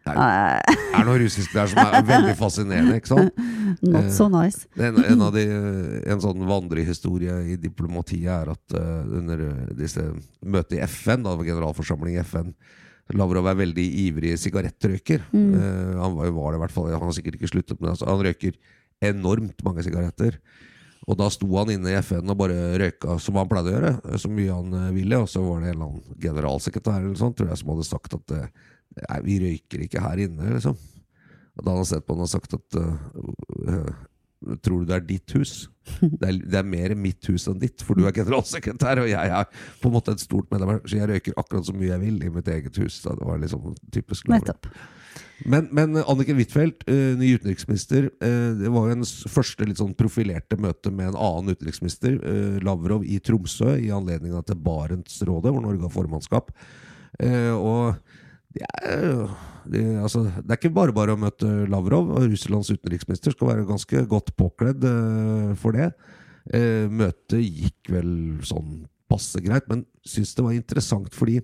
[0.00, 3.40] Det er, er noe russisk der som er veldig fascinerende, ikke sant?
[3.94, 4.64] Not so nice.
[4.80, 5.44] En, en, av de,
[6.10, 10.06] en sånn vandrehistorie i diplomatiet er at eh, under eh, disse
[10.40, 12.54] møtene i FN, da det var generalforsamling i FN
[13.16, 15.24] Lavrov er veldig ivrig sigarettrøyker.
[15.34, 17.94] Eh, han var, var det i hvert fall, han har sikkert ikke sluttet med det.
[17.96, 18.58] Altså, han røyker
[19.10, 20.38] enormt mange sigaretter.
[21.08, 23.94] Og da sto han inne i FN og bare røyka som han pleide å gjøre,
[24.04, 25.22] eh, så mye han eh, ville.
[25.24, 28.18] Og så var det en eller annen generalsekretær eller sånt, tror jeg, som hadde sagt
[28.20, 30.78] at eh, nei, vi røyker ikke her inne, liksom.
[31.58, 33.90] Og da han har sett på han og sagt at uh,
[34.64, 35.66] Tror du det er ditt hus?
[36.00, 39.32] Det er, det er mer mitt hus enn ditt, for du er generalsekretær, og jeg
[39.36, 39.48] er
[39.82, 42.22] på en måte et stort medlem, her, så jeg røyker akkurat så mye jeg vil
[42.24, 43.02] i mitt eget hus.
[43.04, 43.12] Da.
[43.18, 44.30] Det var liksom typisk.
[45.44, 49.92] Men, men Anniken Huitfeldt, uh, ny utenriksminister, uh, det var jo hennes første litt sånn
[49.98, 55.64] profilerte møte med en annen utenriksminister, uh, Lavrov, i Tromsø, i anledning til Barentsrådet, hvor
[55.64, 56.54] Norge har formannskap.
[57.20, 57.98] Og
[58.54, 59.28] det er,
[59.70, 63.68] det, altså, det er ikke bare bare å møte Lavrov, og Russlands utenriksminister skal være
[63.68, 65.92] ganske godt påkledd uh, for det.
[66.50, 68.10] Uh, møtet gikk vel
[68.46, 71.40] sånn passe greit, men syns det var interessant fordi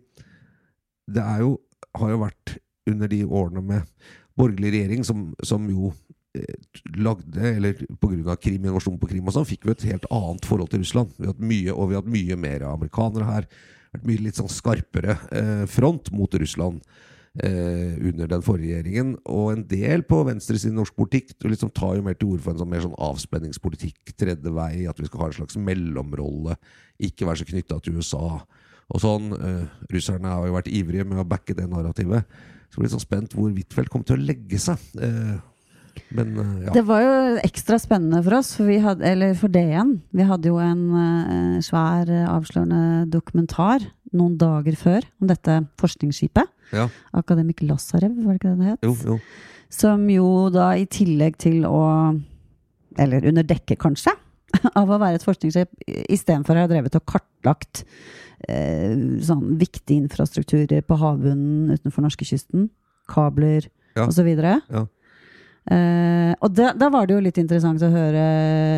[1.07, 1.57] det er jo,
[1.99, 2.57] har jo vært
[2.90, 5.92] under de årene med borgerlig regjering som, som jo
[6.37, 6.59] eh,
[6.99, 8.37] lagde, eller pga.
[8.42, 11.14] Krim, invasjon på Krim og sånn, fikk vi et helt annet forhold til Russland.
[11.19, 13.49] Vi har mye, og vi har hatt mye mer amerikanere her.
[13.96, 16.82] Vært mye litt sånn skarpere eh, front mot Russland
[17.42, 19.14] eh, under den forrige regjeringen.
[19.24, 22.44] Og en del på venstresiden i norsk politikk du liksom tar jo mer til orde
[22.44, 26.59] for en sånn mer sånn avspenningspolitikk, tredje vei, at vi skal ha en slags mellomrolle,
[27.09, 28.26] ikke være så knytta til USA.
[28.94, 32.28] Og sånn, eh, Russerne har jo vært ivrige med å backe det narrativet.
[32.70, 34.82] Så blir litt sånn spent hvor Huitfeldt kommer til å legge seg.
[35.00, 35.37] Eh,
[36.16, 36.72] men eh, ja.
[36.76, 37.12] Det var jo
[37.46, 39.96] ekstra spennende for oss, for, vi hadde, eller for DN.
[40.16, 43.85] Vi hadde jo en uh, svær, eh, avslørende dokumentar
[44.16, 46.48] noen dager før om dette forskningsskipet.
[46.72, 46.88] ja.
[47.16, 48.87] Akademik Lasarev, var det ikke det det het?
[48.87, 49.18] Jo, jo.
[49.72, 51.82] Som jo da i tillegg til å
[52.98, 54.14] Eller under dekke, kanskje,
[54.80, 55.68] av å være et forskningsskip,
[56.09, 57.82] istedenfor å ha drevet og kartlagt
[58.48, 58.94] eh,
[59.26, 62.70] sånn viktige infrastrukturer på havbunnen utenfor norskekysten,
[63.11, 64.06] kabler Ja.
[64.06, 64.26] osv.
[64.32, 64.87] Ja.
[65.66, 68.20] Eh, og da, da var det jo litt interessant å høre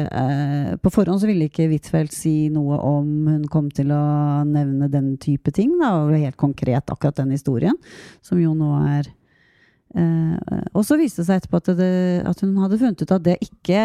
[0.08, 4.04] uh, På forhånd så ville ikke Huitfeldt si noe om hun kom til å
[4.48, 7.76] nevne den type ting, da, og helt konkret akkurat den historien,
[8.24, 9.10] som jo nå er
[10.00, 11.92] uh, Og så viste det seg etterpå at, det,
[12.30, 13.84] at hun hadde funnet ut at det ikke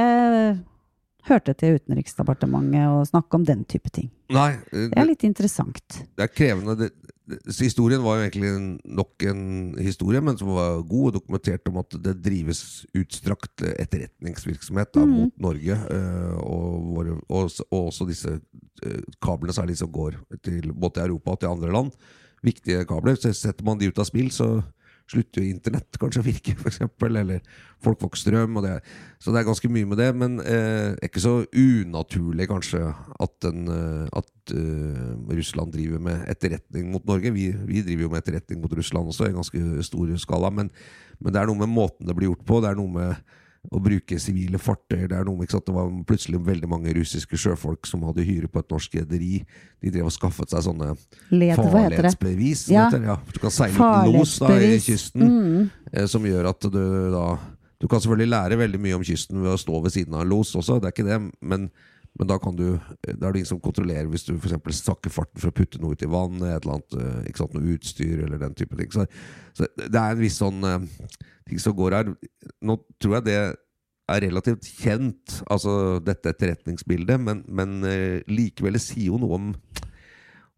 [1.27, 4.07] hørte til Utenriksdepartementet å snakke om den type ting.
[4.31, 5.99] Nei, det, Det er litt interessant.
[6.15, 6.79] det er krevende.
[6.79, 8.49] Det, så historien var jo egentlig
[8.83, 9.43] nok en
[9.79, 15.13] historie, men som var god og dokumentert om at det drives utstrakt etterretningsvirksomhet da, mm.
[15.13, 15.77] mot Norge.
[15.95, 21.07] eh, og, våre, og, og også disse eh, kablene særlig som går til både til
[21.07, 21.93] Europa og til andre land.
[22.43, 23.15] Viktige kabler.
[23.15, 24.57] Så setter man de ut av spill, så
[25.09, 26.79] slutter jo internett kanskje å virke, f.eks.
[27.03, 27.43] Eller
[27.83, 28.59] folk får ikke strøm.
[28.63, 28.73] Det,
[29.21, 30.09] så det er ganske mye med det.
[30.17, 36.89] Men eh, ikke så unaturlig kanskje at, den, eh, at uh, Russland driver med etterretning
[36.93, 37.33] mot Norge.
[37.35, 40.51] Vi, vi driver jo med etterretning mot Russland også i ganske stor skala.
[40.53, 40.71] Men,
[41.19, 42.61] men det er noe med måten det blir gjort på.
[42.63, 43.39] Det er noe med
[43.71, 45.08] å bruke sivile fartøyer.
[45.08, 45.45] Det er noe?
[45.47, 49.45] Det var plutselig veldig mange russiske sjøfolk som hadde hyre på et norsk rederi.
[49.82, 50.89] De drev og skaffet seg sånne
[51.32, 52.65] Led, farledsbevis.
[52.73, 52.89] Ja.
[52.89, 53.15] heter, ja.
[53.32, 55.69] Du kan seile uten los da, i kysten, Mm.
[55.93, 57.38] eh, som gjør at du da
[57.84, 60.30] Du kan selvfølgelig lære veldig mye om kysten ved å stå ved siden av en
[60.30, 61.65] los også, det er ikke det, men
[62.19, 62.67] men da, kan du,
[63.02, 65.95] da er det ingen som kontrollerer hvis du eksempel sakker farten for å putte noe
[65.97, 68.91] ut i vannet, et eller annet, eh, ikke sant, noe utstyr eller den type ting.
[68.93, 69.08] Så,
[69.58, 70.86] så det er en viss sånn eh,
[71.49, 72.13] ting som går her.
[72.62, 79.10] Nå tror jeg det er relativt kjent, altså dette etterretningsbildet, men, men eh, likevel sier
[79.10, 79.52] jo noe om,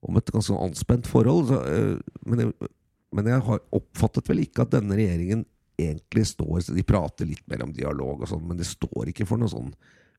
[0.05, 1.53] om et ganske anspent forhold.
[1.53, 2.71] Så, eh, men, jeg,
[3.15, 7.65] men jeg har oppfattet vel ikke at denne regjeringen egentlig står De prater litt mer
[7.65, 9.73] om dialog og sånn, men det står ikke for noe sånn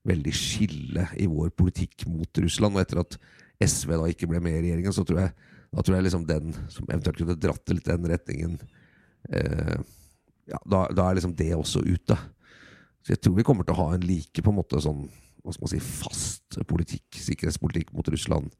[0.07, 2.77] veldig skille i vår politikk mot Russland.
[2.77, 3.19] Og etter at
[3.67, 5.35] SV da ikke ble med i regjeringen, så tror jeg,
[5.73, 8.59] da tror jeg liksom den som eventuelt kunne dratt det litt den retningen
[9.35, 9.77] eh,
[10.47, 12.17] ja, da, da er liksom det også ute.
[13.03, 15.07] Så jeg tror vi kommer til å ha en like på en måte sånn
[15.47, 18.51] hva skal man si, fast politikk, sikkerhetspolitikk mot Russland.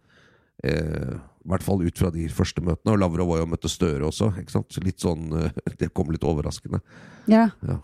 [0.63, 2.95] Eh, I hvert fall ut fra de første møtene.
[2.95, 4.31] Og Lavrov var jo og møtte Støre også.
[4.39, 4.71] Ikke sant?
[4.71, 6.79] Så litt sånn, eh, Det kom litt overraskende.
[7.27, 7.49] Ja.
[7.67, 7.81] Ja.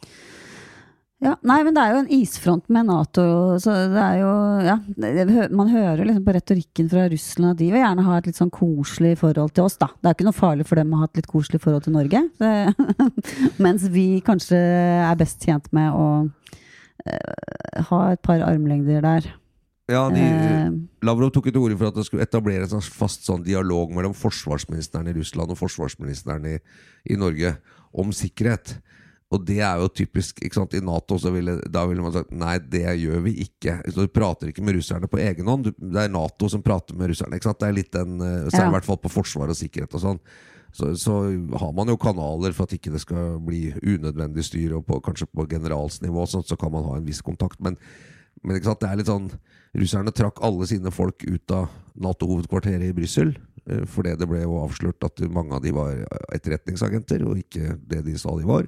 [1.22, 3.24] Ja, nei, men det er jo en isfront med Nato,
[3.62, 4.30] så det er jo
[4.66, 4.74] Ja,
[5.54, 8.50] man hører liksom på retorikken fra Russland at de vil gjerne ha et litt sånn
[8.50, 9.92] koselig forhold til oss, da.
[10.00, 12.24] Det er ikke noe farlig for dem å ha et litt koselig forhold til Norge.
[12.42, 12.50] Det,
[13.64, 19.30] mens vi kanskje er best tjent med å uh, ha et par armlengder der.
[19.92, 20.74] Ja, de, uh,
[21.06, 24.18] Lavrov tok et ord orde for at det skulle etablere en fast sånn dialog mellom
[24.18, 26.58] forsvarsministeren i Russland og forsvarsministeren i,
[27.14, 27.60] i Norge
[27.94, 28.80] om sikkerhet.
[29.32, 30.42] Og det er jo typisk.
[30.44, 33.78] ikke sant, I Nato så ville, da ville man sagt nei, det gjør vi ikke.
[33.88, 35.70] Så Du prater ikke med russerne på egen hånd.
[35.72, 37.38] Det er Nato som prater med russerne.
[37.38, 38.68] ikke sant, det er litt den, eh, Så er Ja.
[38.68, 40.20] i hvert fall på forsvar og sikkerhet og sånn.
[40.72, 41.12] Så, så
[41.60, 45.26] har man jo kanaler for at ikke det skal bli unødvendig styr, og på, kanskje
[45.28, 47.60] på generalsnivå, sånn, så kan man ha en viss kontakt.
[47.60, 47.76] Men,
[48.42, 49.30] men ikke sant, det er litt sånn
[49.72, 53.36] Russerne trakk alle sine folk ut av Nato-hovedkvarteret i Brussel.
[53.66, 58.04] eh, Fordi det ble jo avslørt at mange av de var etterretningsagenter, og ikke det
[58.04, 58.66] de sa de var.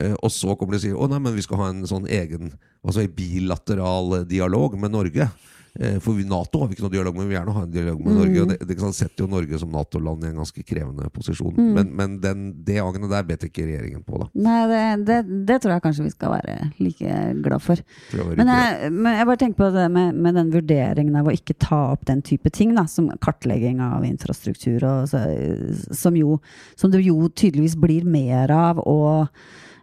[0.00, 2.08] Eh, Og så kommer de og sier å nei, men vi skal ha en sånn
[2.08, 2.52] egen
[2.84, 5.28] altså en bilateral eh, dialog med Norge.
[5.76, 7.72] Eh, For vi, Nato har vi ikke noe dialog med, vi vil gjerne ha en
[7.72, 8.42] dialog med Norge.
[8.42, 11.56] Og det, det setter jo Norge som Nato-land i en ganske krevende posisjon.
[11.56, 14.28] Men, men den, det agnet der bet ikke regjeringen på, da.
[14.46, 17.82] nei, det, det, det tror jeg kanskje vi skal være like glad for.
[18.12, 21.36] Jeg Men jeg, men jeg bare tenker på det med, med den vurderingen av å
[21.36, 25.24] ikke ta opp den type ting, da, som kartlegging av infrastruktur, og så,
[25.92, 26.38] som, jo,
[26.76, 28.80] som det jo tydeligvis blir mer av.
[28.84, 29.28] og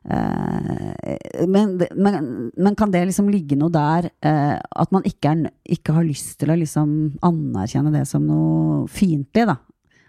[0.03, 2.17] men, men,
[2.59, 6.35] men kan det liksom ligge noe der eh, at man ikke, er, ikke har lyst
[6.41, 6.89] til å liksom
[7.23, 9.59] anerkjenne det som noe fiendtlig, da?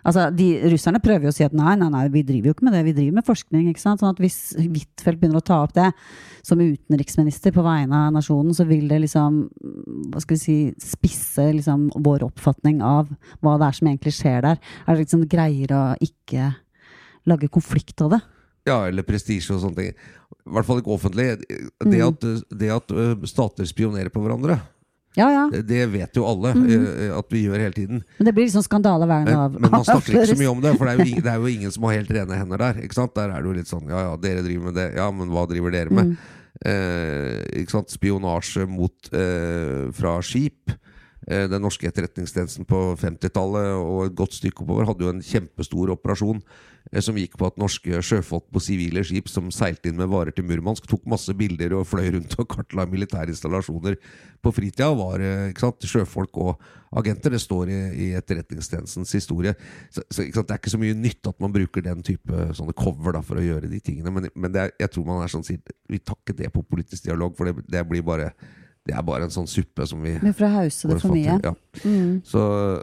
[0.04, 2.66] Altså, de, Russerne prøver jo å si at nei, nei, nei, vi driver jo ikke
[2.66, 3.70] med det, vi driver med forskning.
[3.70, 4.02] ikke sant?
[4.02, 5.86] Sånn at Hvis Huitfeldt begynner å ta opp det
[6.44, 9.40] som utenriksminister på vegne av nasjonen, så vil det liksom
[10.12, 13.08] hva skal vi si, spisse liksom vår oppfatning av
[13.40, 14.60] hva det er som egentlig skjer der.
[14.84, 16.52] Er det liksom greier å ikke
[17.30, 18.20] lage konflikt av det?
[18.66, 19.90] Ja, eller prestisje og sånne ting.
[20.44, 21.26] I hvert fall ikke offentlig.
[21.46, 22.08] Det Mm.
[22.08, 22.94] at, det at
[23.28, 24.60] stater spionerer på hverandre,
[25.16, 25.42] Ja, ja.
[25.52, 26.64] det, det vet jo alle Mm.
[26.66, 28.02] ø, at vi gjør hele tiden.
[28.18, 30.76] Men det blir liksom skandale hver gang Men, man snakker ikke så mye om det,
[30.78, 32.74] for det er, jo ingen, det er jo ingen som har helt rene hender der.
[32.82, 33.14] Ikke sant?
[33.14, 35.46] Der er det jo litt sånn ja ja, dere driver med det, ja, men hva
[35.46, 36.14] driver dere med?
[36.14, 36.16] Mm.
[36.64, 37.90] Eh, ikke sant?
[37.94, 40.70] Spionasje mot, eh, fra skip.
[41.28, 45.90] Eh, den norske etterretningstjenesten på 50-tallet og et godt stykke oppover hadde jo en kjempestor
[45.94, 46.42] operasjon eh,
[47.04, 50.46] som gikk på at norske sjøfolk på sivile skip som seilte inn med varer til
[50.46, 53.96] Murmansk, tok masse bilder og fløy rundt og kartla militære installasjoner
[54.44, 54.90] på fritida.
[54.94, 55.86] Var eh, sant?
[55.88, 57.34] sjøfolk og agenter.
[57.34, 59.54] Det står i, i etterretningstjenestens historie.
[59.88, 60.26] Så, så?
[60.28, 63.40] Det er ikke så mye nytt at man bruker den type sånne cover da, for
[63.40, 64.12] å gjøre de tingene.
[64.14, 67.08] Men, men er, jeg tror man er sånn sier, vi tar ikke det på politisk
[67.08, 68.32] dialog, for det, det blir bare
[68.84, 71.38] det er bare en sånn suppe som vi Men for å hause det for mye.
[71.40, 71.54] Ja.
[71.86, 72.18] Mm.
[72.28, 72.42] Så,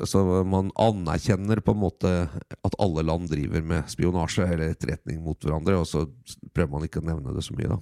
[0.10, 5.38] så man anerkjenner på en måte at alle land driver med spionasje eller etterretning mot
[5.38, 6.08] hverandre, og så
[6.56, 7.80] prøver man ikke å nevne det så mye, da.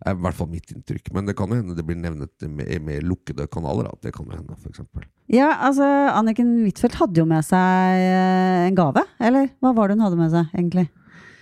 [0.00, 1.10] Det er i hvert fall mitt inntrykk.
[1.14, 3.90] Men det kan jo hende det blir nevnet med, mer lukkede kanaler.
[3.90, 4.08] Da.
[4.08, 5.04] Det kan jo hende, for eksempel.
[5.30, 5.84] Ja, altså
[6.16, 9.04] Anniken Huitfeldt hadde jo med seg eh, en gave.
[9.20, 10.88] Eller hva var det hun hadde med seg, egentlig?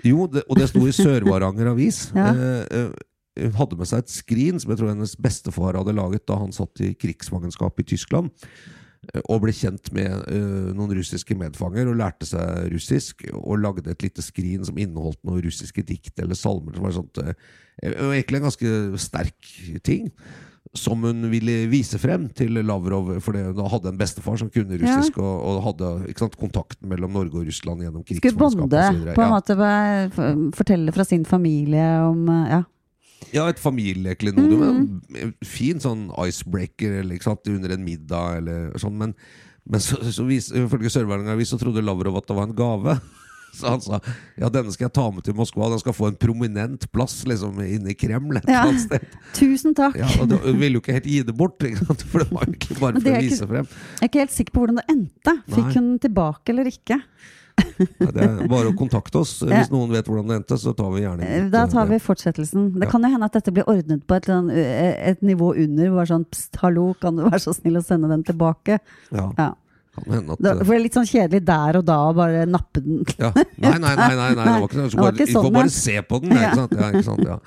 [0.06, 2.08] Jo, det, og det sto i Sør-Varanger Avis.
[2.18, 2.32] Ja.
[2.34, 3.06] Eh, eh,
[3.58, 6.80] hadde med seg et skrin som jeg tror hennes bestefar hadde laget da han satt
[6.84, 8.30] i krigsfangenskap i Tyskland.
[9.14, 13.24] eh, Og ble kjent med uh, noen russiske medfanger og lærte seg russisk.
[13.38, 16.74] Og lagde et lite skrin som inneholdt noen russiske dikt eller salmer.
[16.74, 17.32] Som var sånt, uh,
[18.12, 19.38] egentlig en ganske sterk
[19.86, 20.10] ting.
[20.76, 25.16] Som hun ville vise frem til Lavrov, for hun hadde en bestefar som kunne russisk.
[25.16, 28.82] Og, og hadde sant, kontakten mellom Norge og Russland gjennom Skulle bonde,
[29.14, 29.30] på en Ja.
[29.32, 29.56] måte.
[30.58, 32.64] Fortelle fra sin familie om Ja.
[33.34, 34.62] Ja, et familieklenodium.
[34.62, 35.22] Mm.
[35.22, 38.96] en Fin sånn icebreaker under en middag eller sånn.
[39.00, 39.14] Men,
[39.68, 42.98] men så, så vis, ifølge Sør-Varanger-avis så trodde Lavrov at det var en gave.
[43.58, 43.96] Så han sa
[44.36, 45.70] ja, denne skal jeg ta med til Moskva.
[45.72, 48.36] Den skal få en prominent plass liksom inne i Kreml.
[48.44, 48.66] Ja.
[49.38, 49.96] Tusen takk!
[49.98, 53.00] Ja, og du ville jo ikke helt gi det bort, for det var egentlig bare
[53.00, 53.72] for å vise frem.
[53.72, 55.36] Jeg er ikke helt sikker på hvordan det endte.
[55.48, 55.74] Fikk Nei.
[55.80, 57.00] hun tilbake eller ikke?
[58.00, 59.36] Ja, det er bare å kontakte oss.
[59.46, 62.72] Hvis noen vet hvordan det endte, så tar vi gjerne Eh, Da tar vi fortsettelsen.
[62.80, 65.90] Det kan jo hende at dette blir ordnet på et, eh, et nivå under.
[65.98, 68.78] Bare sånn pst, hallo, kan du være så snill å sende den tilbake?
[69.12, 69.48] Ja, Ja.
[69.98, 70.04] at
[70.38, 73.04] Det, eh, for det er litt sånn kjedelig der og da å bare nappe den.
[73.18, 73.32] ja.
[73.58, 74.88] Nei, nei, nei, nei, nei, det var ikke.
[74.94, 75.26] Det var ikke sånn.
[75.26, 76.72] vi får sånn, bare se på den, ja, ikke sant?
[76.78, 77.24] Ja, ikke sant?
[77.26, 77.38] Ja.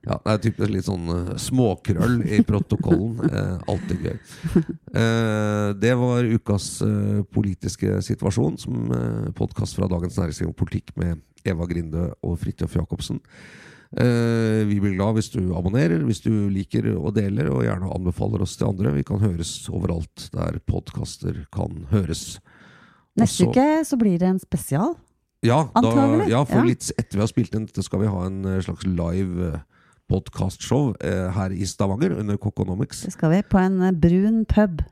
[0.00, 3.18] Ja, det er typisk litt sånn uh, småkrøll i protokollen.
[3.20, 4.20] Uh, alltid gøy.
[4.96, 10.94] Uh, det var ukas uh, politiske situasjon, som uh, podkast fra Dagens Næringsliv om politikk
[11.00, 13.20] med Eva Grinde og Fridtjof Jacobsen.
[13.90, 18.52] Vi blir glad hvis du abonnerer, hvis du liker og deler, og gjerne anbefaler oss
[18.54, 18.92] til andre.
[18.94, 22.36] Vi kan høres overalt der podkaster kan høres.
[23.18, 24.94] Neste Også- uke så blir det en spesial.
[25.42, 25.90] Ja, da,
[26.30, 26.68] ja, for ja.
[26.68, 29.56] litt etter vi har spilt inn dette, skal vi ha en slags live
[30.10, 33.02] eh, podcastshow eh, her i Stavanger under Coconomics.
[33.06, 33.42] Det skal vi.
[33.42, 34.82] På en eh, brun pub.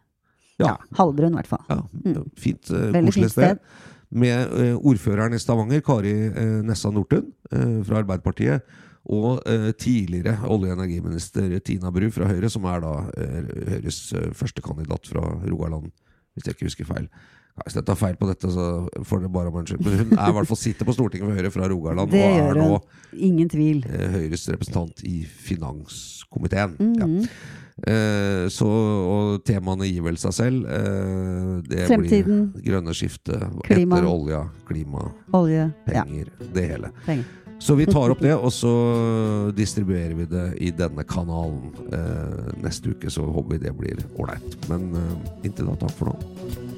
[0.59, 1.64] Ja, Halvbrun, i hvert fall.
[1.69, 1.83] ja
[2.35, 2.93] fint, eh, Mm.
[2.95, 3.59] Fint, koselig fint sted.
[3.59, 3.59] sted.
[4.11, 8.62] Med eh, ordføreren i Stavanger, Kari eh, Nessa Nordtun eh, fra Arbeiderpartiet.
[9.09, 14.12] Og eh, tidligere olje- og energiminister Tina Bru fra Høyre, som er da eh, Høyres
[14.12, 15.91] eh, førstekandidat fra Rogaland,
[16.35, 17.07] hvis jeg ikke husker feil.
[17.59, 18.65] Ja, Hvis jeg tar feil på dette, så
[19.03, 19.59] får det bare om.
[19.59, 22.51] Men hun er i hvert fall sitter på Stortinget for Høyre fra Rogaland, Det og
[22.53, 22.81] er nå.
[23.19, 23.81] Ingen tvil.
[23.91, 26.77] eh, Høyres representant i finanskomiteen.
[26.79, 26.95] Mhm.
[27.03, 27.27] ja.
[27.93, 30.69] eh, så, og temaene gir vel seg selv.
[30.71, 32.53] Eh, det Fremtiden.
[32.55, 33.99] blir grønne skiftet Klima.
[33.99, 35.67] etter olja, klima, Olje.
[35.91, 36.93] Ja, penger, det hele.
[37.07, 37.25] penger.
[37.59, 38.71] Så vi tar opp det, og så
[39.57, 41.73] distribuerer vi det i denne kanalen.
[41.91, 44.55] Eh, neste uke så håper vi det blir ålreit.
[44.71, 46.78] Men eh, inntil da, takk for nå.